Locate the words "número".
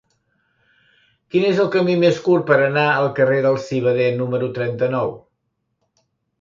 4.25-4.53